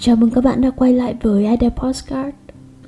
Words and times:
Chào 0.00 0.16
mừng 0.16 0.30
các 0.30 0.44
bạn 0.44 0.60
đã 0.60 0.70
quay 0.70 0.92
lại 0.92 1.14
với 1.22 1.46
Idea 1.46 1.70
Postcard. 1.70 2.36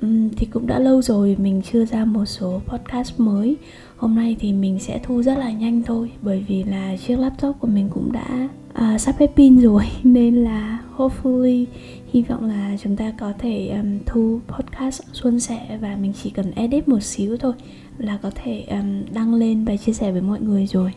Uhm, 0.05 0.29
Thì 0.29 0.45
cũng 0.45 0.67
đã 0.67 0.79
lâu 0.79 1.01
rồi 1.01 1.35
mình 1.39 1.61
chưa 1.71 1.85
ra 1.85 2.05
một 2.05 2.25
số 2.25 2.61
podcast 2.67 3.19
mới. 3.19 3.57
Hôm 3.97 4.15
nay 4.15 4.35
thì 4.39 4.53
mình 4.53 4.79
sẽ 4.79 4.99
thu 5.03 5.21
rất 5.23 5.37
là 5.37 5.51
nhanh 5.51 5.83
thôi 5.83 6.11
Bởi 6.21 6.45
vì 6.47 6.63
là 6.63 6.97
chiếc 6.97 7.15
laptop 7.15 7.55
của 7.59 7.67
mình 7.67 7.89
cũng 7.93 8.11
đã 8.11 8.49
à, 8.73 8.97
sắp 8.97 9.15
hết 9.19 9.31
pin 9.35 9.59
rồi. 9.59 9.83
Nên 10.03 10.35
là 10.35 10.79
hopefully 10.97 11.65
hy 12.13 12.21
vọng 12.21 12.45
là 12.45 12.77
chúng 12.83 12.95
ta 12.95 13.13
có 13.19 13.33
thể 13.39 13.69
um, 13.69 13.99
thu 14.05 14.39
podcast 14.47 15.01
suôn 15.13 15.39
sẻ 15.39 15.77
Và 15.81 15.95
mình 16.01 16.13
chỉ 16.23 16.29
cần 16.29 16.51
edit 16.51 16.87
một 16.87 17.03
xíu 17.03 17.37
thôi 17.37 17.53
Là 17.97 18.17
có 18.21 18.31
thể 18.35 18.65
um, 18.69 19.03
đăng 19.13 19.33
lên 19.33 19.65
và 19.65 19.77
chia 19.77 19.93
sẻ 19.93 20.11
với 20.11 20.21
mọi 20.21 20.39
người 20.41 20.67
rồi 20.67 20.91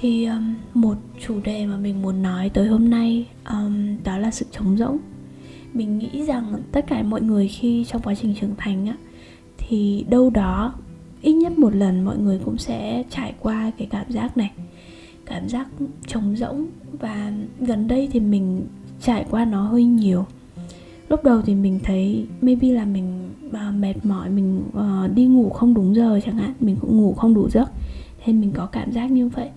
thì 0.00 0.24
um, 0.24 0.54
một 0.74 0.96
chủ 1.26 1.40
đề 1.44 1.66
mà 1.66 1.76
mình 1.76 2.02
muốn 2.02 2.22
nói 2.22 2.48
tới 2.48 2.68
hôm 2.68 2.90
nay 2.90 3.26
um, 3.50 3.96
đó 4.04 4.18
là 4.18 4.30
sự 4.30 4.46
trống 4.52 4.76
rỗng. 4.76 4.98
Mình 5.74 5.98
nghĩ 5.98 6.24
rằng 6.26 6.62
tất 6.72 6.86
cả 6.86 7.02
mọi 7.02 7.22
người 7.22 7.48
khi 7.48 7.84
trong 7.84 8.02
quá 8.02 8.14
trình 8.14 8.34
trưởng 8.40 8.54
thành 8.58 8.86
á 8.86 8.96
thì 9.58 10.04
đâu 10.10 10.30
đó 10.30 10.74
ít 11.22 11.32
nhất 11.32 11.58
một 11.58 11.74
lần 11.74 12.04
mọi 12.04 12.18
người 12.18 12.40
cũng 12.44 12.58
sẽ 12.58 13.04
trải 13.10 13.34
qua 13.40 13.70
cái 13.78 13.88
cảm 13.90 14.06
giác 14.08 14.36
này. 14.36 14.50
Cảm 15.26 15.48
giác 15.48 15.68
trống 16.06 16.36
rỗng 16.36 16.66
và 17.00 17.32
gần 17.60 17.88
đây 17.88 18.08
thì 18.12 18.20
mình 18.20 18.66
trải 19.00 19.24
qua 19.30 19.44
nó 19.44 19.62
hơi 19.62 19.84
nhiều. 19.84 20.26
Lúc 21.08 21.24
đầu 21.24 21.42
thì 21.42 21.54
mình 21.54 21.80
thấy 21.82 22.26
maybe 22.40 22.68
là 22.68 22.84
mình 22.84 23.30
uh, 23.46 23.74
mệt 23.74 23.94
mỏi 24.04 24.30
mình 24.30 24.62
uh, 24.68 25.14
đi 25.14 25.24
ngủ 25.24 25.50
không 25.50 25.74
đúng 25.74 25.94
giờ 25.94 26.20
chẳng 26.24 26.36
hạn 26.36 26.52
mình 26.60 26.76
cũng 26.80 26.96
ngủ 26.96 27.14
không 27.14 27.34
đủ 27.34 27.48
giấc. 27.48 27.70
Nên 28.26 28.40
mình 28.40 28.52
có 28.52 28.66
cảm 28.66 28.92
giác 28.92 29.10
như 29.10 29.28
vậy 29.28 29.48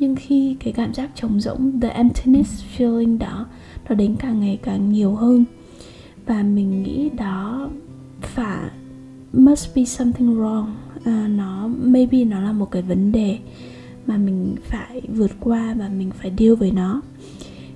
nhưng 0.00 0.16
khi 0.16 0.56
cái 0.60 0.72
cảm 0.72 0.94
giác 0.94 1.10
trống 1.14 1.40
rỗng 1.40 1.80
the 1.80 1.88
emptiness 1.88 2.64
feeling 2.76 3.18
đó 3.18 3.46
nó 3.88 3.94
đến 3.94 4.16
càng 4.18 4.40
ngày 4.40 4.58
càng 4.62 4.92
nhiều 4.92 5.14
hơn. 5.14 5.44
Và 6.26 6.42
mình 6.42 6.82
nghĩ 6.82 7.10
đó 7.16 7.70
phải 8.20 8.70
must 9.32 9.76
be 9.76 9.84
something 9.84 10.36
wrong. 10.36 10.66
À, 11.04 11.28
nó 11.28 11.68
maybe 11.82 12.24
nó 12.24 12.40
là 12.40 12.52
một 12.52 12.70
cái 12.70 12.82
vấn 12.82 13.12
đề 13.12 13.38
mà 14.06 14.16
mình 14.16 14.56
phải 14.64 15.00
vượt 15.08 15.30
qua 15.40 15.74
và 15.78 15.88
mình 15.88 16.10
phải 16.10 16.32
deal 16.38 16.54
với 16.54 16.70
nó. 16.70 17.02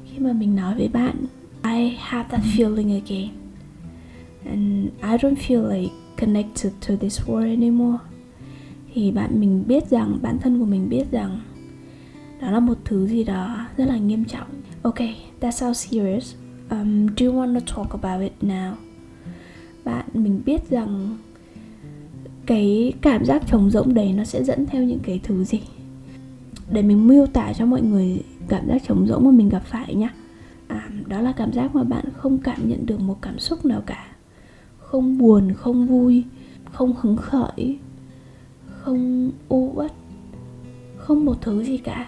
Khi 0.04 0.18
mà 0.18 0.32
mình 0.32 0.56
nói 0.56 0.74
với 0.74 0.88
bạn 0.88 1.16
I 1.64 1.96
have 1.98 2.28
that 2.30 2.40
feeling 2.56 3.00
again. 3.02 3.28
And 4.44 4.86
I 5.02 5.28
don't 5.28 5.36
feel 5.48 5.68
like 5.78 5.92
connected 6.20 6.72
to 6.88 6.94
this 7.00 7.20
world 7.20 7.50
anymore. 7.50 7.98
Thì 8.94 9.10
bạn 9.10 9.40
mình 9.40 9.64
biết 9.66 9.90
rằng 9.90 10.18
bản 10.22 10.38
thân 10.38 10.58
của 10.58 10.66
mình 10.66 10.88
biết 10.88 11.10
rằng 11.10 11.40
đó 12.44 12.50
là 12.50 12.60
một 12.60 12.78
thứ 12.84 13.06
gì 13.06 13.24
đó 13.24 13.66
rất 13.76 13.84
là 13.84 13.96
nghiêm 13.96 14.24
trọng. 14.24 14.46
Ok 14.82 14.98
that 15.40 15.54
sounds 15.54 15.86
serious. 15.90 16.34
Um, 16.70 17.06
do 17.16 17.26
you 17.26 17.34
want 17.34 17.60
to 17.60 17.74
talk 17.76 18.02
about 18.02 18.22
it 18.22 18.32
now? 18.42 18.72
Bạn 19.84 20.04
mình 20.14 20.42
biết 20.46 20.70
rằng 20.70 21.16
cái 22.46 22.92
cảm 23.00 23.24
giác 23.24 23.42
trống 23.46 23.70
rỗng 23.70 23.94
đấy 23.94 24.12
nó 24.12 24.24
sẽ 24.24 24.44
dẫn 24.44 24.66
theo 24.66 24.82
những 24.82 24.98
cái 25.02 25.20
thứ 25.22 25.44
gì? 25.44 25.60
Để 26.70 26.82
mình 26.82 27.08
miêu 27.08 27.26
tả 27.26 27.52
cho 27.52 27.66
mọi 27.66 27.82
người 27.82 28.22
cảm 28.48 28.68
giác 28.68 28.82
trống 28.88 29.06
rỗng 29.06 29.24
mà 29.24 29.30
mình 29.30 29.48
gặp 29.48 29.62
phải 29.64 29.94
nhá. 29.94 30.14
À, 30.68 30.88
đó 31.06 31.20
là 31.20 31.32
cảm 31.32 31.52
giác 31.52 31.74
mà 31.74 31.82
bạn 31.82 32.04
không 32.16 32.38
cảm 32.38 32.68
nhận 32.68 32.86
được 32.86 33.00
một 33.00 33.18
cảm 33.22 33.38
xúc 33.38 33.64
nào 33.64 33.82
cả. 33.86 34.06
Không 34.78 35.18
buồn 35.18 35.52
không 35.52 35.86
vui 35.86 36.24
không 36.72 36.94
hứng 37.00 37.16
khởi 37.16 37.78
không 38.66 39.30
u 39.48 39.72
uất 39.74 39.92
không 40.96 41.24
một 41.24 41.40
thứ 41.40 41.64
gì 41.64 41.78
cả 41.78 42.06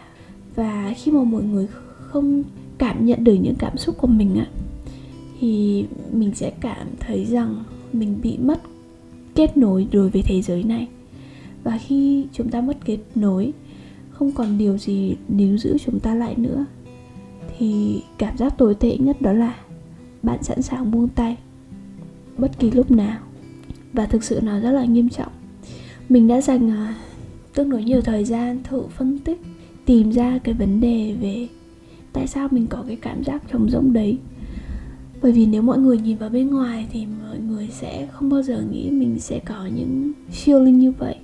và 0.57 0.95
khi 0.97 1.13
mà 1.13 1.25
mọi 1.25 1.43
người 1.43 1.67
không 1.99 2.43
cảm 2.79 3.07
nhận 3.07 3.25
được 3.25 3.35
những 3.35 3.55
cảm 3.55 3.79
xúc 3.79 3.99
của 3.99 4.07
mình 4.07 4.37
á, 4.37 4.47
thì 5.41 5.85
mình 6.13 6.35
sẽ 6.35 6.53
cảm 6.61 6.87
thấy 7.01 7.25
rằng 7.25 7.65
mình 7.93 8.19
bị 8.23 8.39
mất 8.39 8.61
kết 9.35 9.57
nối 9.57 9.87
đối 9.93 10.09
với 10.09 10.23
thế 10.23 10.43
giới 10.43 10.63
này. 10.63 10.89
Và 11.65 11.79
khi 11.79 12.27
chúng 12.33 12.49
ta 12.49 12.61
mất 12.61 12.77
kết 12.85 12.99
nối, 13.15 13.53
không 14.11 14.33
còn 14.33 14.59
điều 14.59 14.79
gì 14.79 15.17
níu 15.29 15.59
giữ 15.59 15.79
chúng 15.79 16.01
ta 16.01 16.15
lại 16.15 16.35
nữa, 16.37 16.65
thì 17.59 18.03
cảm 18.19 18.37
giác 18.37 18.59
tồi 18.59 18.75
tệ 18.75 18.97
nhất 18.99 19.23
đó 19.23 19.33
là 19.33 19.55
bạn 20.23 20.43
sẵn 20.43 20.63
sàng 20.63 20.91
buông 20.91 21.09
tay 21.09 21.37
bất 22.39 22.59
kỳ 22.59 22.71
lúc 22.71 22.91
nào. 22.91 23.19
Và 23.93 24.07
thực 24.07 24.25
sự 24.25 24.41
nó 24.43 24.61
rất 24.61 24.71
là 24.71 24.85
nghiêm 24.85 25.09
trọng. 25.09 25.33
Mình 26.09 26.29
đã 26.29 26.41
dành 26.41 26.71
à, 26.71 26.95
tương 27.55 27.71
đối 27.71 27.85
nhiều 27.85 28.01
thời 28.01 28.25
gian 28.25 28.63
thử 28.65 28.83
phân 28.83 29.19
tích 29.19 29.41
tìm 29.87 30.11
ra 30.11 30.39
cái 30.45 30.55
vấn 30.55 30.81
đề 30.81 31.15
về 31.21 31.49
tại 32.13 32.27
sao 32.27 32.49
mình 32.51 32.67
có 32.67 32.85
cái 32.87 32.97
cảm 32.97 33.25
giác 33.25 33.43
trống 33.53 33.71
rỗng 33.71 33.93
đấy. 33.93 34.19
Bởi 35.23 35.33
vì 35.33 35.47
nếu 35.47 35.63
mọi 35.63 35.79
người 35.79 35.99
nhìn 35.99 36.17
vào 36.17 36.31
bên 36.31 36.51
ngoài 36.51 36.87
thì 36.93 37.07
mọi 37.23 37.39
người 37.39 37.69
sẽ 37.73 38.09
không 38.13 38.29
bao 38.29 38.43
giờ 38.43 38.63
nghĩ 38.71 38.91
mình 38.91 39.19
sẽ 39.19 39.39
có 39.39 39.67
những 39.77 40.13
feeling 40.33 40.77
như 40.77 40.93
vậy. 40.99 41.17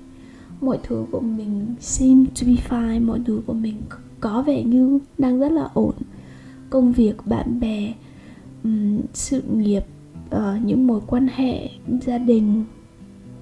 Mọi 0.61 0.79
thứ 0.83 1.05
của 1.11 1.19
mình 1.19 1.65
seem 1.79 2.25
to 2.25 2.47
be 2.47 2.53
fine 2.69 3.05
mọi 3.05 3.19
thứ 3.25 3.41
của 3.45 3.53
mình 3.53 3.75
có 4.19 4.41
vẻ 4.41 4.63
như 4.63 4.99
đang 5.17 5.39
rất 5.39 5.51
là 5.51 5.69
ổn. 5.73 5.95
Công 6.69 6.91
việc 6.91 7.15
bạn 7.25 7.59
bè 7.59 7.93
um, 8.63 8.99
sự 9.13 9.41
nghiệp 9.55 9.83
uh, 10.35 10.65
những 10.65 10.87
mối 10.87 11.01
quan 11.07 11.27
hệ 11.35 11.69
gia 12.01 12.17
đình 12.17 12.65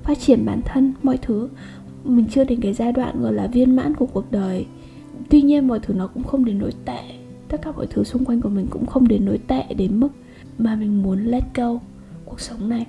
phát 0.03 0.19
triển 0.19 0.45
bản 0.45 0.61
thân 0.65 0.93
mọi 1.03 1.17
thứ. 1.17 1.49
Mình 2.03 2.25
chưa 2.31 2.43
đến 2.43 2.61
cái 2.61 2.73
giai 2.73 2.91
đoạn 2.91 3.21
gọi 3.21 3.33
là 3.33 3.47
viên 3.47 3.75
mãn 3.75 3.95
của 3.95 4.05
cuộc 4.05 4.31
đời 4.31 4.65
tuy 5.29 5.41
nhiên 5.41 5.67
mọi 5.67 5.79
thứ 5.79 5.93
nó 5.93 6.07
cũng 6.07 6.23
không 6.23 6.45
đến 6.45 6.59
nỗi 6.59 6.71
tệ. 6.85 6.99
Tất 7.47 7.61
cả 7.61 7.71
mọi 7.71 7.87
thứ 7.87 8.03
xung 8.03 8.25
quanh 8.25 8.41
của 8.41 8.49
mình 8.49 8.67
cũng 8.69 8.85
không 8.85 9.07
đến 9.07 9.25
nỗi 9.25 9.37
tệ 9.47 9.63
đến 9.77 9.99
mức 9.99 10.09
mà 10.57 10.75
mình 10.75 11.03
muốn 11.03 11.25
let 11.25 11.43
go 11.55 11.79
cuộc 12.25 12.39
sống 12.39 12.69
này. 12.69 12.85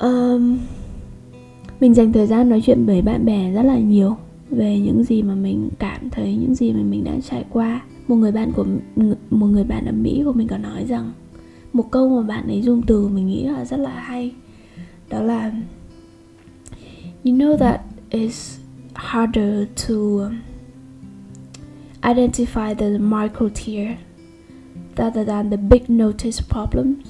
Um, 0.00 0.58
mình 1.80 1.94
dành 1.94 2.12
thời 2.12 2.26
gian 2.26 2.48
nói 2.48 2.60
chuyện 2.64 2.86
với 2.86 3.02
bạn 3.02 3.24
bè 3.24 3.52
rất 3.52 3.62
là 3.62 3.78
nhiều 3.78 4.16
về 4.50 4.78
những 4.78 5.04
gì 5.04 5.22
mà 5.22 5.34
mình 5.34 5.68
cảm 5.78 6.10
thấy 6.10 6.36
những 6.36 6.54
gì 6.54 6.72
mà 6.72 6.82
mình 6.82 7.04
đã 7.04 7.12
trải 7.30 7.44
qua. 7.50 7.82
Một 8.08 8.16
người 8.16 8.32
bạn 8.32 8.52
của 8.52 8.66
một 9.30 9.46
người 9.46 9.64
bạn 9.64 9.86
ở 9.86 9.92
mỹ 9.92 10.22
của 10.24 10.32
mình 10.32 10.48
có 10.48 10.58
nói 10.58 10.84
rằng 10.88 11.12
một 11.72 11.90
câu 11.90 12.08
mà 12.08 12.28
bạn 12.28 12.46
ấy 12.46 12.62
dùng 12.62 12.82
từ 12.82 13.08
mình 13.08 13.26
nghĩ 13.26 13.44
là 13.44 13.64
rất 13.64 13.76
là 13.76 14.00
hay. 14.00 14.32
Đó 15.10 15.22
là 15.22 15.52
you 17.24 17.32
know 17.32 17.56
that 17.56 17.80
is 18.10 18.58
harder 18.98 19.66
to 19.86 19.94
um, 19.94 20.42
identify 22.02 22.74
the 22.74 22.98
micro 22.98 23.48
tear 23.48 23.96
rather 24.96 25.24
than 25.24 25.50
the 25.50 25.56
big 25.56 25.88
notice 25.88 26.42
problems. 26.48 27.06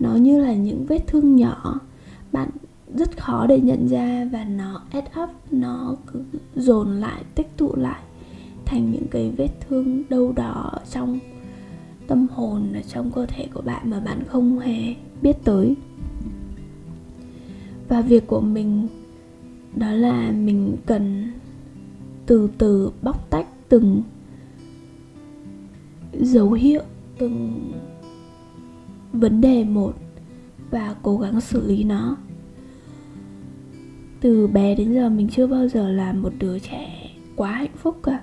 Nó 0.00 0.14
như 0.14 0.40
là 0.40 0.54
những 0.54 0.86
vết 0.86 1.06
thương 1.06 1.36
nhỏ 1.36 1.80
bạn 2.32 2.48
rất 2.94 3.18
khó 3.18 3.46
để 3.46 3.60
nhận 3.60 3.88
ra 3.88 4.28
và 4.32 4.44
nó 4.44 4.82
add 4.90 5.08
up, 5.22 5.30
nó 5.50 5.96
cứ 6.06 6.24
dồn 6.56 7.00
lại, 7.00 7.22
tích 7.34 7.56
tụ 7.56 7.76
lại 7.76 8.00
thành 8.64 8.90
những 8.90 9.06
cái 9.10 9.32
vết 9.36 9.48
thương 9.68 10.02
đâu 10.08 10.32
đó 10.32 10.72
trong 10.90 11.18
tâm 12.06 12.26
hồn, 12.34 12.72
ở 12.74 12.80
trong 12.88 13.10
cơ 13.10 13.26
thể 13.26 13.48
của 13.54 13.60
bạn 13.60 13.90
mà 13.90 14.00
bạn 14.00 14.22
không 14.26 14.58
hề 14.58 14.94
biết 15.22 15.36
tới. 15.44 15.74
Và 17.88 18.00
việc 18.00 18.26
của 18.26 18.40
mình 18.40 18.88
đó 19.76 19.92
là 19.92 20.30
mình 20.30 20.76
cần 20.86 21.32
từ 22.26 22.50
từ 22.58 22.90
bóc 23.02 23.30
tách 23.30 23.46
từng 23.68 24.02
dấu 26.12 26.52
hiệu, 26.52 26.82
từng 27.18 27.72
vấn 29.12 29.40
đề 29.40 29.64
một 29.64 29.94
và 30.70 30.94
cố 31.02 31.18
gắng 31.18 31.40
xử 31.40 31.66
lý 31.66 31.84
nó. 31.84 32.16
Từ 34.20 34.46
bé 34.46 34.74
đến 34.74 34.94
giờ 34.94 35.08
mình 35.08 35.28
chưa 35.28 35.46
bao 35.46 35.68
giờ 35.68 35.90
là 35.90 36.12
một 36.12 36.32
đứa 36.38 36.58
trẻ 36.58 37.10
quá 37.36 37.52
hạnh 37.52 37.76
phúc 37.76 38.00
cả. 38.02 38.20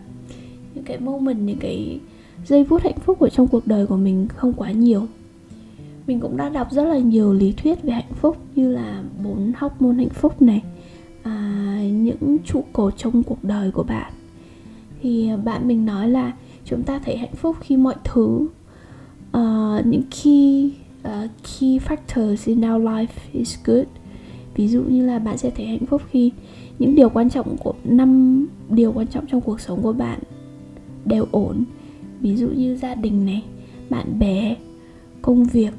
Những 0.76 0.84
cái 0.84 1.00
moment, 1.00 1.40
những 1.40 1.60
cái 1.60 2.00
giây 2.46 2.66
phút 2.66 2.82
hạnh 2.84 3.00
phúc 3.00 3.20
ở 3.20 3.30
trong 3.30 3.48
cuộc 3.48 3.68
đời 3.68 3.88
của 3.88 3.98
mình 3.98 4.28
không 4.28 4.54
quá 4.54 4.72
nhiều. 4.72 5.08
Mình 6.08 6.20
cũng 6.20 6.38
đã 6.38 6.50
đọc 6.50 6.72
rất 6.72 6.84
là 6.84 6.98
nhiều 6.98 7.34
lý 7.34 7.52
thuyết 7.52 7.84
về 7.84 7.94
hạnh 7.94 8.14
phúc 8.14 8.38
như 8.56 8.72
là 8.72 9.04
bốn 9.24 9.52
hormone 9.58 9.96
hạnh 9.96 10.10
phúc 10.10 10.42
này 10.42 10.64
à, 11.24 11.80
những 11.92 12.38
trụ 12.46 12.64
cột 12.74 12.98
trong 12.98 13.24
cuộc 13.24 13.44
đời 13.44 13.72
của 13.72 13.84
bạn. 13.84 14.14
Thì 15.02 15.30
bạn 15.44 15.68
mình 15.68 15.86
nói 15.86 16.10
là 16.10 16.34
chúng 16.66 16.84
ta 16.84 17.00
thấy 17.00 17.18
hạnh 17.18 17.36
phúc 17.36 17.56
khi 17.62 17.78
mọi 17.78 17.96
thứ 18.04 18.48
uh, 19.38 19.86
những 19.86 20.04
key 20.24 20.72
uh, 21.02 21.30
key 21.44 21.80
factors 21.80 22.38
in 22.46 22.72
our 22.72 22.84
life 22.84 23.08
is 23.34 23.58
good. 23.66 23.86
Ví 24.56 24.68
dụ 24.68 24.84
như 24.84 25.06
là 25.06 25.20
bạn 25.20 25.38
sẽ 25.38 25.50
thấy 25.50 25.66
hạnh 25.66 25.86
phúc 25.86 26.02
khi 26.10 26.32
những 26.80 26.96
điều 26.96 27.10
quan 27.10 27.30
trọng 27.30 27.58
của 27.58 27.74
năm 27.84 28.46
điều 28.70 28.92
quan 28.92 29.08
trọng 29.08 29.26
trong 29.28 29.42
cuộc 29.42 29.60
sống 29.60 29.82
của 29.82 29.94
bạn 29.94 30.20
đều 31.06 31.28
ổn. 31.32 31.64
Ví 32.22 32.36
dụ 32.36 32.48
như 32.48 32.76
gia 32.76 32.96
đình 32.96 33.26
này 33.26 33.44
bạn 33.90 34.20
bè 34.20 34.56
công 35.22 35.44
việc 35.44 35.74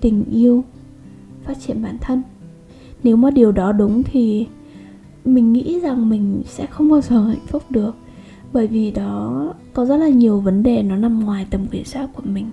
tình 0.00 0.24
yêu 0.30 0.64
phát 1.44 1.60
triển 1.60 1.82
bản 1.82 1.96
thân. 2.00 2.22
Nếu 3.02 3.16
mà 3.16 3.30
điều 3.30 3.52
đó 3.52 3.72
đúng 3.72 4.02
thì 4.02 4.46
mình 5.24 5.52
nghĩ 5.52 5.80
rằng 5.80 6.08
mình 6.08 6.42
sẽ 6.46 6.66
không 6.66 6.88
bao 6.88 7.00
giờ 7.00 7.26
hạnh 7.26 7.46
phúc 7.46 7.62
được. 7.70 7.96
Bởi 8.52 8.66
vì 8.66 8.90
đó 8.90 9.54
có 9.74 9.84
rất 9.84 9.96
là 9.96 10.08
nhiều 10.08 10.40
vấn 10.40 10.62
đề 10.62 10.82
nó 10.82 10.96
nằm 10.96 11.20
ngoài 11.20 11.46
tầm 11.50 11.66
kiểm 11.66 11.84
soát 11.84 12.08
của 12.14 12.22
mình. 12.24 12.50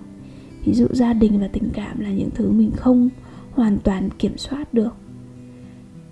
Ví 0.64 0.74
dụ 0.74 0.86
gia 0.90 1.12
đình 1.12 1.40
và 1.40 1.48
tình 1.48 1.70
cảm 1.72 2.00
là 2.00 2.10
những 2.10 2.30
thứ 2.34 2.50
mình 2.50 2.70
không 2.76 3.08
hoàn 3.52 3.78
toàn 3.78 4.08
kiểm 4.18 4.38
soát 4.38 4.74
được. 4.74 4.94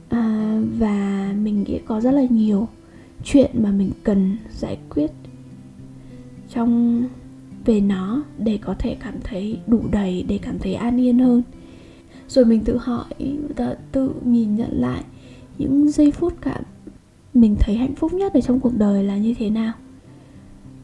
À, 0.09 0.59
và 0.79 1.33
mình 1.43 1.63
nghĩ 1.63 1.79
có 1.87 2.01
rất 2.01 2.11
là 2.11 2.27
nhiều 2.31 2.69
chuyện 3.25 3.51
mà 3.63 3.71
mình 3.71 3.91
cần 4.03 4.37
giải 4.51 4.79
quyết 4.91 5.11
trong 6.49 7.03
về 7.65 7.81
nó 7.81 8.23
để 8.39 8.59
có 8.63 8.75
thể 8.79 8.97
cảm 9.05 9.15
thấy 9.25 9.59
đủ 9.67 9.81
đầy 9.91 10.25
để 10.29 10.39
cảm 10.43 10.59
thấy 10.59 10.75
an 10.75 11.01
yên 11.01 11.19
hơn. 11.19 11.43
Rồi 12.29 12.45
mình 12.45 12.65
tự 12.65 12.77
hỏi 12.77 13.05
tự 13.93 14.11
nhìn 14.25 14.57
nhận 14.57 14.81
lại 14.81 15.05
những 15.59 15.91
giây 15.91 16.11
phút 16.11 16.35
cảm 16.41 16.63
mình 17.35 17.57
thấy 17.61 17.77
hạnh 17.77 17.95
phúc 17.95 18.13
nhất 18.13 18.35
ở 18.35 18.41
trong 18.41 18.61
cuộc 18.61 18.73
đời 18.77 19.05
là 19.05 19.17
như 19.17 19.35
thế 19.39 19.51
nào? 19.51 19.73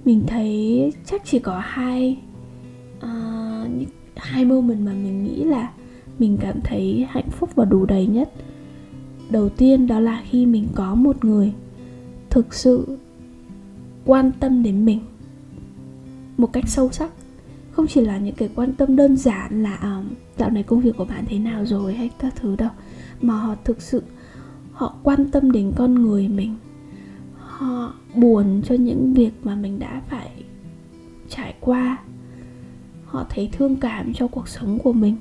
Mình 0.05 0.25
thấy 0.27 0.93
chắc 1.05 1.23
chỉ 1.25 1.39
có 1.39 1.63
hai 1.65 2.19
uh, 2.99 3.89
hai 4.17 4.45
moment 4.45 4.81
mà 4.81 4.93
mình 4.93 5.25
nghĩ 5.25 5.45
là 5.45 5.73
mình 6.19 6.39
cảm 6.41 6.61
thấy 6.65 7.07
hạnh 7.11 7.31
phúc 7.31 7.51
và 7.55 7.65
đủ 7.65 7.87
đầy 7.87 8.07
nhất. 8.07 8.33
Đầu 9.31 9.49
tiên 9.49 9.87
đó 9.87 10.01
là 10.01 10.23
khi 10.31 10.47
mình 10.47 10.69
có 10.75 10.95
một 10.95 11.25
người 11.25 11.53
thực 12.31 12.55
sự 12.55 12.99
quan 14.05 14.33
tâm 14.41 14.63
đến 14.63 14.85
mình 14.85 15.01
một 16.37 16.53
cách 16.53 16.65
sâu 16.69 16.93
sắc. 16.93 17.11
Không 17.73 17.87
chỉ 17.87 18.01
là 18.01 18.19
những 18.19 18.35
cái 18.35 18.51
quan 18.55 18.73
tâm 18.73 18.97
đơn 18.97 19.17
giản 19.17 19.63
là 19.63 19.77
um, 19.77 20.09
dạo 20.39 20.51
này 20.51 20.63
công 20.63 20.81
việc 20.81 20.97
của 20.97 21.05
bạn 21.05 21.25
thế 21.29 21.39
nào 21.39 21.67
rồi? 21.67 21.95
hay 21.95 22.11
các 22.19 22.35
thứ 22.37 22.57
đâu 22.57 22.71
mà 23.21 23.35
họ 23.35 23.55
thực 23.65 23.83
sự 23.83 24.03
họ 24.73 24.95
quan 25.03 25.31
tâm 25.31 25.53
đến 25.53 25.73
con 25.77 25.95
người 25.95 26.29
mình. 26.29 26.55
Họ 27.37 27.95
buồn 28.15 28.63
cho 28.65 28.75
những 28.75 29.15
việc 29.15 29.33
mà 29.43 29.55
mình 29.55 29.79
đã 29.79 30.03
phải 30.09 30.31
trải 31.29 31.55
qua. 31.61 31.99
Họ 33.05 33.27
thấy 33.31 33.49
thương 33.53 33.77
cảm 33.77 34.13
cho 34.15 34.27
cuộc 34.27 34.49
sống 34.49 34.79
của 34.79 34.93
mình 34.93 35.17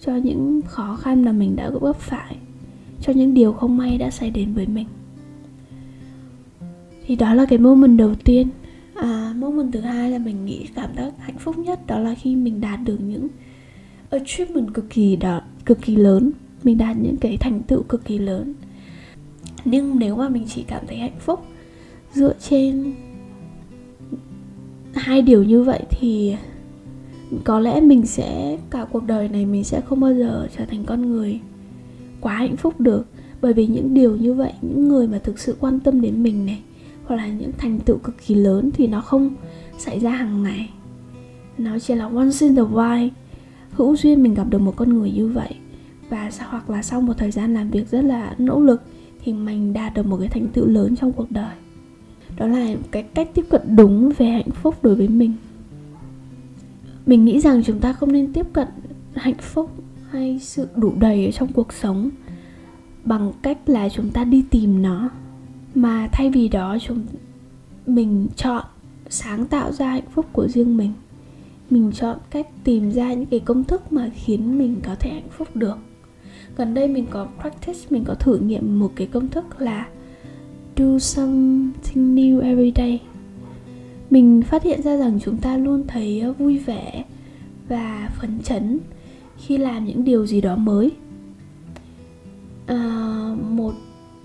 cho 0.00 0.16
những 0.16 0.60
khó 0.66 0.96
khăn 0.96 1.24
mà 1.24 1.32
mình 1.32 1.56
đã 1.56 1.70
vấp 1.80 1.96
phải 1.96 2.36
cho 3.00 3.12
những 3.12 3.34
điều 3.34 3.52
không 3.52 3.76
may 3.76 3.98
đã 3.98 4.10
xảy 4.10 4.30
đến 4.30 4.54
với 4.54 4.66
mình. 4.66 4.86
Thì 7.06 7.16
đó 7.16 7.34
là 7.34 7.46
cái 7.46 7.58
moment 7.58 7.98
đầu 7.98 8.14
tiên. 8.24 8.48
À, 8.94 9.34
moment 9.36 9.72
thứ 9.72 9.80
hai 9.80 10.10
là 10.10 10.18
mình 10.18 10.44
nghĩ 10.44 10.66
cảm 10.74 10.90
giác 10.96 11.12
hạnh 11.18 11.38
phúc 11.38 11.58
nhất 11.58 11.86
đó 11.86 11.98
là 11.98 12.14
khi 12.14 12.36
mình 12.36 12.60
đạt 12.60 12.80
được 12.84 13.00
những 13.00 13.28
achievement 14.10 14.74
cực 14.74 14.90
kỳ 14.90 15.16
đó 15.16 15.40
cực 15.64 15.82
kỳ 15.82 15.96
lớn 15.96 16.30
mình 16.64 16.78
đạt 16.78 16.96
những 16.96 17.16
cái 17.16 17.36
thành 17.36 17.62
tựu 17.62 17.82
cực 17.82 18.04
kỳ 18.04 18.18
lớn. 18.18 18.54
Nhưng 19.64 19.98
nếu 19.98 20.16
mà 20.16 20.28
mình 20.28 20.44
chỉ 20.48 20.62
cảm 20.62 20.86
thấy 20.86 20.96
hạnh 20.96 21.18
phúc 21.20 21.40
dựa 22.14 22.34
trên 22.48 22.94
hai 24.94 25.22
điều 25.22 25.42
như 25.42 25.62
vậy 25.62 25.82
thì 25.90 26.36
có 27.44 27.60
lẽ 27.60 27.80
mình 27.80 28.06
sẽ, 28.06 28.58
cả 28.70 28.86
cuộc 28.92 29.06
đời 29.06 29.28
này 29.28 29.46
mình 29.46 29.64
sẽ 29.64 29.80
không 29.80 30.00
bao 30.00 30.14
giờ 30.14 30.48
trở 30.58 30.64
thành 30.64 30.84
con 30.84 31.06
người 31.06 31.40
quá 32.20 32.34
hạnh 32.34 32.56
phúc 32.56 32.80
được. 32.80 33.06
Bởi 33.40 33.52
vì 33.52 33.66
những 33.66 33.94
điều 33.94 34.16
như 34.16 34.34
vậy, 34.34 34.52
những 34.62 34.88
người 34.88 35.08
mà 35.08 35.18
thực 35.18 35.38
sự 35.38 35.56
quan 35.60 35.80
tâm 35.80 36.00
đến 36.00 36.22
mình 36.22 36.46
này, 36.46 36.62
hoặc 37.04 37.16
là 37.16 37.26
những 37.26 37.50
thành 37.58 37.80
tựu 37.80 37.98
cực 37.98 38.14
kỳ 38.26 38.34
lớn 38.34 38.70
thì 38.74 38.86
nó 38.86 39.00
không 39.00 39.30
xảy 39.78 40.00
ra 40.00 40.10
hàng 40.10 40.42
ngày. 40.42 40.70
Nó 41.58 41.78
chỉ 41.78 41.94
là 41.94 42.04
once 42.04 42.36
in 42.40 42.56
the 42.56 42.62
while. 42.62 43.08
Hữu 43.70 43.96
duyên 43.96 44.22
mình 44.22 44.34
gặp 44.34 44.46
được 44.50 44.58
một 44.58 44.76
con 44.76 44.88
người 44.88 45.10
như 45.10 45.28
vậy 45.28 45.54
và 46.10 46.30
hoặc 46.48 46.70
là 46.70 46.82
sau 46.82 47.00
một 47.00 47.14
thời 47.18 47.30
gian 47.30 47.54
làm 47.54 47.70
việc 47.70 47.90
rất 47.90 48.04
là 48.04 48.34
nỗ 48.38 48.60
lực 48.60 48.82
thì 49.24 49.32
mình 49.32 49.72
đạt 49.72 49.94
được 49.94 50.06
một 50.06 50.16
cái 50.16 50.28
thành 50.28 50.48
tựu 50.48 50.66
lớn 50.66 50.96
trong 50.96 51.12
cuộc 51.12 51.30
đời. 51.30 51.54
Đó 52.36 52.46
là 52.46 52.74
cái 52.90 53.02
cách 53.02 53.30
tiếp 53.34 53.44
cận 53.50 53.76
đúng 53.76 54.12
về 54.18 54.26
hạnh 54.26 54.50
phúc 54.50 54.74
đối 54.82 54.94
với 54.94 55.08
mình. 55.08 55.32
Mình 57.06 57.24
nghĩ 57.24 57.40
rằng 57.40 57.62
chúng 57.62 57.80
ta 57.80 57.92
không 57.92 58.12
nên 58.12 58.32
tiếp 58.32 58.46
cận 58.52 58.68
hạnh 59.14 59.38
phúc 59.40 59.70
hay 60.10 60.38
sự 60.42 60.68
đủ 60.76 60.92
đầy 61.00 61.26
ở 61.26 61.30
trong 61.30 61.52
cuộc 61.52 61.72
sống 61.72 62.10
bằng 63.04 63.32
cách 63.42 63.58
là 63.66 63.88
chúng 63.88 64.10
ta 64.10 64.24
đi 64.24 64.44
tìm 64.50 64.82
nó, 64.82 65.10
mà 65.74 66.08
thay 66.12 66.30
vì 66.30 66.48
đó 66.48 66.78
chúng 66.86 67.06
mình 67.86 68.28
chọn 68.36 68.64
sáng 69.08 69.46
tạo 69.46 69.72
ra 69.72 69.90
hạnh 69.90 70.10
phúc 70.14 70.26
của 70.32 70.48
riêng 70.48 70.76
mình. 70.76 70.92
Mình 71.70 71.92
chọn 71.92 72.18
cách 72.30 72.46
tìm 72.64 72.90
ra 72.90 73.12
những 73.12 73.26
cái 73.26 73.40
công 73.40 73.64
thức 73.64 73.92
mà 73.92 74.10
khiến 74.14 74.58
mình 74.58 74.80
có 74.84 74.94
thể 74.94 75.10
hạnh 75.10 75.28
phúc 75.30 75.48
được 75.56 75.78
gần 76.56 76.74
đây 76.74 76.88
mình 76.88 77.06
có 77.10 77.28
practice 77.40 77.78
mình 77.90 78.04
có 78.04 78.14
thử 78.14 78.38
nghiệm 78.38 78.78
một 78.78 78.92
cái 78.96 79.06
công 79.06 79.28
thức 79.28 79.60
là 79.60 79.88
do 80.76 80.98
something 80.98 82.14
new 82.14 82.40
every 82.40 82.72
day. 82.76 83.00
Mình 84.10 84.42
phát 84.42 84.62
hiện 84.62 84.82
ra 84.82 84.96
rằng 84.96 85.18
chúng 85.24 85.36
ta 85.36 85.56
luôn 85.56 85.84
thấy 85.88 86.20
ờ, 86.20 86.32
vui 86.32 86.58
vẻ 86.58 87.04
và 87.68 88.10
phấn 88.20 88.38
chấn 88.42 88.78
khi 89.38 89.58
làm 89.58 89.84
những 89.84 90.04
điều 90.04 90.26
gì 90.26 90.40
đó 90.40 90.56
mới. 90.56 90.90
À, 92.66 92.76
một 93.50 93.72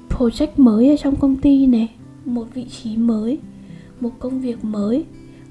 project 0.10 0.52
mới 0.58 0.90
ở 0.90 0.96
trong 0.98 1.16
công 1.16 1.36
ty 1.36 1.68
này 1.68 1.90
một 2.26 2.46
vị 2.54 2.66
trí 2.70 2.98
mới 2.98 3.40
một 4.00 4.12
công 4.20 4.42
việc 4.42 4.66
mới 4.66 5.06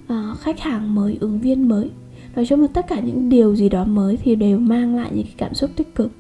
à, 0.07 0.35
khách 0.41 0.61
hàng 0.61 0.95
mới 0.95 1.17
ứng 1.21 1.41
viên 1.41 1.69
mới. 1.69 1.91
Nói 2.37 2.47
chung 2.47 2.61
là 2.61 2.67
tất 2.67 2.87
cả 2.89 3.01
những 3.01 3.29
điều 3.29 3.57
gì 3.57 3.69
đó 3.69 3.85
mới 3.85 4.17
thì 4.17 4.35
đều 4.35 4.59
mang 4.59 4.97
lại 4.97 5.11
những 5.15 5.25
cái 5.25 5.35
cảm 5.37 5.55
xúc 5.55 5.71
tích 5.77 5.95
cực 5.95 6.11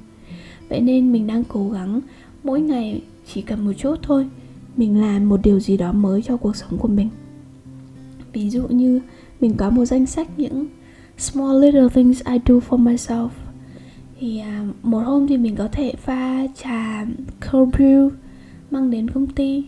vậy 0.69 0.81
nên 0.81 1.13
mình 1.13 1.27
đang 1.27 1.45
cố 1.45 1.71
gắng 1.71 2.01
mỗi 2.45 2.61
ngày 2.61 3.03
chỉ 3.27 3.43
cần 3.43 3.65
một 3.65 3.73
chút 3.73 3.97
thôi 4.03 4.29
mình 4.77 5.01
làm 5.01 5.29
một 5.29 5.41
điều 5.43 5.61
gì 5.61 5.77
đó 5.77 5.93
mới 5.93 6.23
cho 6.23 6.37
cuộc 6.37 6.57
sống 6.57 6.79
của 6.79 6.89
mình. 6.89 7.09
Ví 8.33 8.51
dụ 8.51 8.63
như 8.69 9.01
mình 9.41 9.55
có 9.57 9.71
một 9.71 9.85
danh 9.85 10.07
sách 10.07 10.29
những 10.37 10.67
small 11.19 11.61
little 11.61 11.89
things 11.89 12.23
I 12.25 12.39
do 12.47 12.55
for 12.55 12.85
myself. 12.85 13.29
Thì 14.21 14.39
à, 14.39 14.67
một 14.83 14.99
hôm 14.99 15.27
thì 15.27 15.37
mình 15.37 15.57
có 15.57 15.69
thể 15.73 15.93
pha 15.99 16.47
trà 16.47 17.07
cold 17.53 17.75
brew 17.75 18.11
mang 18.71 18.91
đến 18.91 19.11
công 19.11 19.27
ty. 19.27 19.65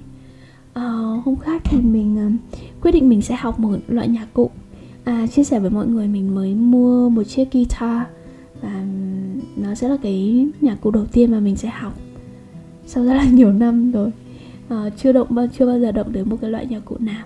À, 0.73 0.83
hôm 1.25 1.37
khác 1.37 1.63
thì 1.65 1.81
mình 1.81 2.19
à, 2.19 2.31
quyết 2.83 2.93
định 2.93 3.09
mình 3.09 3.23
sẽ 3.23 3.37
học 3.37 3.61
một 3.61 3.79
loại 3.89 4.09
nhạc 4.09 4.27
cụ. 4.35 4.51
À, 5.05 5.27
chia 5.27 5.45
sẻ 5.45 5.61
với 5.61 5.71
mọi 5.71 5.87
người 5.87 6.09
mình 6.09 6.35
mới 6.35 6.55
mua 6.55 7.09
một 7.09 7.23
chiếc 7.23 7.53
guitar 7.53 8.03
và 8.61 8.85
nó 9.57 9.75
sẽ 9.75 9.89
là 9.89 9.97
cái 10.03 10.47
nhạc 10.61 10.77
cụ 10.81 10.91
đầu 10.91 11.07
tiên 11.07 11.33
mà 11.33 11.41
mình 11.41 11.57
sẽ 11.57 11.69
học 11.69 11.99
sau 12.87 13.05
rất 13.05 13.15
là 13.15 13.25
nhiều 13.33 13.53
năm 13.53 13.93
rồi. 13.93 14.11
À, 14.69 14.91
chưa 14.97 15.13
động 15.13 15.49
chưa 15.59 15.67
bao 15.67 15.81
giờ 15.81 15.93
động 15.93 16.13
đến 16.13 16.29
một 16.29 16.37
cái 16.41 16.51
loại 16.51 16.67
nhạc 16.67 16.85
cụ 16.85 16.97
nào. 16.99 17.25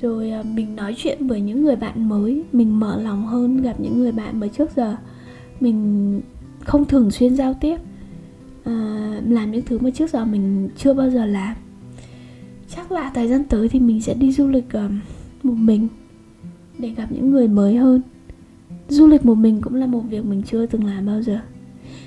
Rồi 0.00 0.30
à, 0.30 0.42
mình 0.42 0.76
nói 0.76 0.94
chuyện 0.98 1.26
với 1.26 1.40
những 1.40 1.62
người 1.62 1.76
bạn 1.76 2.08
mới 2.08 2.44
mình 2.52 2.80
mở 2.80 3.02
lòng 3.02 3.26
hơn 3.26 3.62
gặp 3.62 3.80
những 3.80 4.00
người 4.00 4.12
bạn 4.12 4.40
mà 4.40 4.48
trước 4.48 4.70
giờ 4.76 4.96
mình 5.60 6.20
không 6.60 6.84
thường 6.84 7.10
xuyên 7.10 7.36
giao 7.36 7.54
tiếp 7.60 7.76
à, 8.64 8.72
làm 9.28 9.50
những 9.50 9.62
thứ 9.62 9.78
mà 9.78 9.90
trước 9.90 10.10
giờ 10.10 10.24
mình 10.24 10.68
chưa 10.76 10.94
bao 10.94 11.10
giờ 11.10 11.26
làm. 11.26 11.56
Chắc 12.76 12.92
là 12.92 13.10
thời 13.14 13.28
gian 13.28 13.44
tới 13.44 13.68
thì 13.68 13.80
mình 13.80 14.00
sẽ 14.00 14.14
đi 14.14 14.32
du 14.32 14.48
lịch 14.48 14.72
um, 14.72 15.00
một 15.42 15.54
mình 15.54 15.88
để 16.78 16.88
gặp 16.88 17.12
những 17.12 17.30
người 17.30 17.48
mới 17.48 17.76
hơn 17.76 18.02
du 18.92 19.06
lịch 19.06 19.26
một 19.26 19.34
mình 19.34 19.60
cũng 19.60 19.74
là 19.74 19.86
một 19.86 20.00
việc 20.00 20.24
mình 20.24 20.42
chưa 20.42 20.66
từng 20.66 20.84
làm 20.84 21.06
bao 21.06 21.22
giờ. 21.22 21.38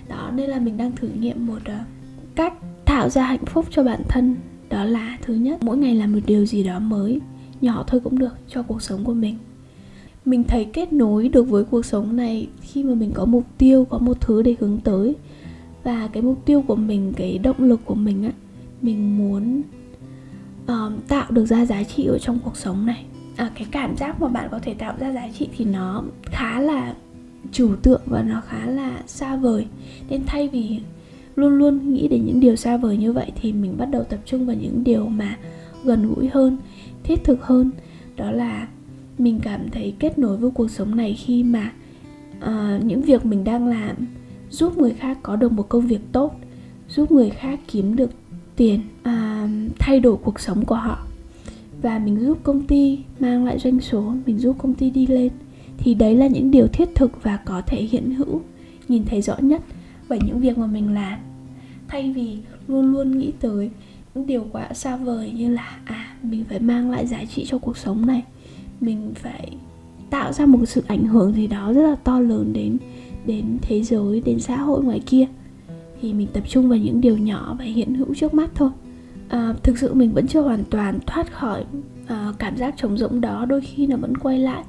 Đó 0.09 0.31
nên 0.35 0.49
là 0.49 0.59
mình 0.59 0.77
đang 0.77 0.91
thử 0.91 1.07
nghiệm 1.07 1.47
một 1.47 1.57
uh, 1.57 1.87
cách 2.35 2.53
tạo 2.85 3.09
ra 3.09 3.23
hạnh 3.23 3.45
phúc 3.45 3.65
cho 3.69 3.83
bản 3.83 4.01
thân. 4.07 4.35
Đó 4.69 4.83
là 4.83 5.17
thứ 5.21 5.33
nhất 5.33 5.63
mỗi 5.63 5.77
ngày 5.77 5.95
làm 5.95 6.13
một 6.13 6.19
điều 6.25 6.45
gì 6.45 6.63
đó 6.63 6.79
mới 6.79 7.21
nhỏ 7.61 7.83
thôi 7.87 8.01
cũng 8.03 8.19
được 8.19 8.33
cho 8.47 8.63
cuộc 8.63 8.81
sống 8.81 9.03
của 9.03 9.13
mình. 9.13 9.37
Mình 10.25 10.43
thấy 10.43 10.65
kết 10.65 10.93
nối 10.93 11.29
được 11.29 11.49
với 11.49 11.63
cuộc 11.63 11.85
sống 11.85 12.15
này 12.15 12.47
khi 12.61 12.83
mà 12.83 12.93
mình 12.93 13.11
có 13.13 13.25
mục 13.25 13.43
tiêu 13.57 13.85
có 13.85 13.97
một 13.97 14.21
thứ 14.21 14.41
để 14.41 14.55
hướng 14.59 14.79
tới. 14.83 15.15
Và 15.83 16.07
cái 16.07 16.23
mục 16.23 16.45
tiêu 16.45 16.63
của 16.67 16.75
mình 16.75 17.13
cái 17.15 17.37
động 17.37 17.63
lực 17.63 17.79
của 17.85 17.95
mình 17.95 18.23
á 18.23 18.31
mình 18.81 19.17
muốn 19.17 19.61
uh, 20.63 21.07
tạo 21.07 21.31
được 21.31 21.45
ra 21.45 21.65
giá 21.65 21.83
trị 21.83 22.05
ở 22.05 22.19
trong 22.19 22.39
cuộc 22.43 22.57
sống 22.57 22.85
này 22.85 23.05
à, 23.35 23.51
cái 23.55 23.67
cảm 23.71 23.97
giác 23.97 24.21
mà 24.21 24.27
bạn 24.27 24.47
có 24.51 24.59
thể 24.59 24.73
tạo 24.73 24.95
ra 24.99 25.11
giá 25.11 25.27
trị 25.33 25.47
thì 25.57 25.65
nó 25.65 26.03
khá 26.25 26.59
là 26.59 26.93
trừu 27.51 27.75
tượng 27.75 28.01
và 28.05 28.23
nó 28.23 28.41
khá 28.47 28.65
là 28.65 29.03
xa 29.07 29.35
vời. 29.35 29.67
Nên 30.09 30.23
thay 30.25 30.47
vì 30.47 30.79
luôn 31.35 31.53
luôn 31.53 31.93
nghĩ 31.93 32.07
đến 32.07 32.25
những 32.25 32.39
điều 32.39 32.55
xa 32.55 32.77
vời 32.77 32.97
như 32.97 33.13
vậy 33.13 33.31
thì 33.41 33.53
mình 33.53 33.77
bắt 33.77 33.85
đầu 33.85 34.03
tập 34.03 34.19
trung 34.25 34.45
vào 34.45 34.55
những 34.55 34.83
điều 34.83 35.07
mà 35.07 35.37
gần 35.83 36.13
gũi 36.15 36.27
hơn 36.27 36.57
thiết 37.03 37.23
thực 37.23 37.43
hơn. 37.45 37.71
Đó 38.15 38.31
là 38.31 38.67
mình 39.17 39.39
cảm 39.43 39.69
thấy 39.69 39.93
kết 39.99 40.19
nối 40.19 40.37
với 40.37 40.51
cuộc 40.51 40.71
sống 40.71 40.95
này 40.95 41.13
khi 41.13 41.43
mà 41.43 41.71
uh, 42.37 42.83
những 42.83 43.01
việc 43.01 43.25
mình 43.25 43.43
đang 43.43 43.67
làm 43.67 43.95
giúp 44.49 44.77
người 44.77 44.93
khác 44.93 45.17
có 45.23 45.35
được 45.35 45.51
một 45.51 45.69
công 45.69 45.87
việc 45.87 46.01
tốt 46.11 46.39
giúp 46.89 47.11
người 47.11 47.29
khác 47.29 47.59
kiếm 47.67 47.95
được 47.95 48.11
tiền 48.55 48.79
uh, 49.01 49.75
thay 49.79 49.99
đổi 49.99 50.17
cuộc 50.17 50.39
sống 50.39 50.65
của 50.65 50.75
họ 50.75 51.05
và 51.85 51.99
mình 51.99 52.19
giúp 52.19 52.37
công 52.43 52.63
ty 52.63 52.99
mang 53.19 53.45
lại 53.45 53.59
doanh 53.59 53.81
số, 53.81 54.13
mình 54.25 54.39
giúp 54.39 54.55
công 54.57 54.73
ty 54.73 54.89
đi 54.89 55.07
lên, 55.07 55.31
thì 55.77 55.93
đấy 55.93 56.15
là 56.15 56.27
những 56.27 56.51
điều 56.51 56.67
thiết 56.67 56.89
thực 56.95 57.23
và 57.23 57.37
có 57.37 57.61
thể 57.61 57.81
hiện 57.81 58.15
hữu, 58.15 58.41
nhìn 58.87 59.05
thấy 59.05 59.21
rõ 59.21 59.37
nhất 59.39 59.61
bởi 60.09 60.19
những 60.25 60.39
việc 60.39 60.57
mà 60.57 60.65
mình 60.67 60.93
làm. 60.93 61.19
Thay 61.87 62.13
vì 62.13 62.37
luôn 62.67 62.91
luôn 62.91 63.19
nghĩ 63.19 63.31
tới 63.39 63.69
những 64.15 64.27
điều 64.27 64.45
quá 64.51 64.73
xa 64.73 64.97
vời 64.97 65.31
như 65.35 65.49
là 65.49 65.77
à 65.85 66.15
mình 66.23 66.43
phải 66.49 66.59
mang 66.59 66.91
lại 66.91 67.07
giá 67.07 67.25
trị 67.25 67.45
cho 67.47 67.57
cuộc 67.57 67.77
sống 67.77 68.05
này, 68.05 68.23
mình 68.81 69.11
phải 69.15 69.57
tạo 70.09 70.33
ra 70.33 70.45
một 70.45 70.65
sự 70.65 70.83
ảnh 70.87 71.07
hưởng 71.07 71.33
gì 71.33 71.47
đó 71.47 71.73
rất 71.73 71.89
là 71.89 71.95
to 71.95 72.19
lớn 72.19 72.53
đến 72.53 72.77
đến 73.25 73.57
thế 73.61 73.83
giới, 73.83 74.21
đến 74.21 74.39
xã 74.39 74.57
hội 74.57 74.83
ngoài 74.83 74.99
kia, 75.05 75.25
thì 76.01 76.13
mình 76.13 76.27
tập 76.33 76.43
trung 76.49 76.69
vào 76.69 76.77
những 76.77 77.01
điều 77.01 77.17
nhỏ 77.17 77.55
và 77.59 77.65
hiện 77.65 77.95
hữu 77.95 78.15
trước 78.15 78.33
mắt 78.33 78.49
thôi 78.55 78.69
à, 79.29 79.53
thực 79.63 79.77
sự 79.77 79.93
mình 79.93 80.13
vẫn 80.13 80.27
chưa 80.27 80.41
hoàn 80.41 80.63
toàn 80.69 80.99
thoát 81.05 81.31
khỏi 81.33 81.65
à, 82.07 82.33
cảm 82.39 82.57
giác 82.57 82.73
trống 82.77 82.97
rỗng 82.97 83.21
đó 83.21 83.45
đôi 83.45 83.61
khi 83.61 83.87
nó 83.87 83.97
vẫn 83.97 84.17
quay 84.17 84.39
lại. 84.39 84.63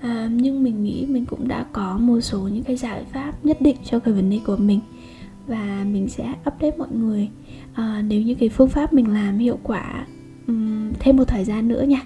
À, 0.00 0.28
nhưng 0.32 0.62
mình 0.62 0.84
nghĩ 0.84 1.06
mình 1.08 1.26
cũng 1.26 1.48
đã 1.48 1.66
có 1.72 1.98
một 1.98 2.20
số 2.20 2.40
những 2.40 2.64
cái 2.64 2.76
giải 2.76 3.04
pháp 3.12 3.44
nhất 3.44 3.60
định 3.60 3.76
cho 3.84 3.98
cái 3.98 4.14
vấn 4.14 4.30
đề 4.30 4.40
của 4.46 4.56
mình 4.56 4.80
và 5.46 5.84
mình 5.92 6.08
sẽ 6.08 6.34
update 6.46 6.76
mọi 6.78 6.88
người. 6.92 7.28
À, 7.74 8.02
nếu 8.08 8.22
như 8.22 8.34
cái 8.34 8.48
phương 8.48 8.68
pháp 8.68 8.92
mình 8.92 9.12
làm 9.12 9.38
hiệu 9.38 9.58
quả 9.62 10.06
um, 10.46 10.92
thêm 10.98 11.16
một 11.16 11.24
thời 11.24 11.44
gian 11.44 11.68
nữa 11.68 11.82
nha. 11.82 12.02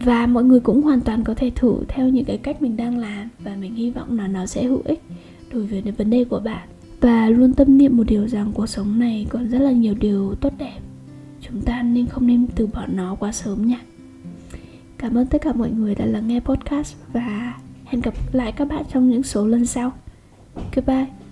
Và 0.00 0.26
mọi 0.26 0.44
người 0.44 0.60
cũng 0.60 0.82
hoàn 0.82 1.00
toàn 1.00 1.24
có 1.24 1.34
thể 1.34 1.50
thử 1.54 1.76
theo 1.88 2.08
những 2.08 2.24
cái 2.24 2.38
cách 2.38 2.62
mình 2.62 2.76
đang 2.76 2.98
làm 2.98 3.28
và 3.38 3.56
mình 3.60 3.74
hy 3.74 3.90
vọng 3.90 4.18
là 4.18 4.28
nó 4.28 4.46
sẽ 4.46 4.64
hữu 4.64 4.82
ích 4.84 5.02
đối 5.52 5.66
với 5.66 5.82
vấn 5.82 6.10
đề 6.10 6.24
của 6.24 6.40
bạn. 6.40 6.68
Và 7.00 7.28
luôn 7.28 7.52
tâm 7.52 7.78
niệm 7.78 7.96
một 7.96 8.04
điều 8.06 8.28
rằng 8.28 8.52
cuộc 8.54 8.66
sống 8.66 8.98
này 8.98 9.26
còn 9.30 9.48
rất 9.48 9.58
là 9.58 9.72
nhiều 9.72 9.94
điều 9.94 10.34
tốt 10.34 10.52
đẹp 10.58 10.78
chúng 11.48 11.62
ta 11.62 11.82
nên 11.82 12.06
không 12.06 12.26
nên 12.26 12.46
từ 12.54 12.66
bỏ 12.66 12.86
nó 12.86 13.14
quá 13.14 13.32
sớm 13.32 13.66
nha 13.66 13.80
cảm 15.04 15.18
ơn 15.18 15.26
tất 15.26 15.42
cả 15.42 15.52
mọi 15.52 15.70
người 15.70 15.94
đã 15.94 16.06
lắng 16.06 16.28
nghe 16.28 16.40
podcast 16.40 16.96
và 17.12 17.54
hẹn 17.84 18.00
gặp 18.00 18.14
lại 18.32 18.52
các 18.52 18.64
bạn 18.68 18.84
trong 18.92 19.10
những 19.10 19.22
số 19.22 19.46
lần 19.46 19.66
sau. 19.66 19.92
Goodbye. 20.74 21.23